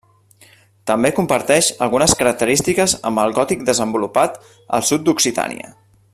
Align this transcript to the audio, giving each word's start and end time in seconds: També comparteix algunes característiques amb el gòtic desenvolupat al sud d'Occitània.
També 0.91 1.11
comparteix 1.19 1.67
algunes 1.87 2.15
característiques 2.21 2.95
amb 3.11 3.21
el 3.25 3.37
gòtic 3.41 3.63
desenvolupat 3.69 4.41
al 4.79 4.89
sud 4.91 5.05
d'Occitània. 5.11 5.71